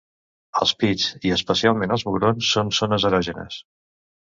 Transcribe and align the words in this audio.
Els 0.61 0.71
pits, 0.83 1.09
i 1.29 1.33
especialment 1.35 1.95
els 1.97 2.07
mugrons, 2.09 2.51
són 2.57 2.75
zones 2.81 3.09
erògenes. 3.13 3.63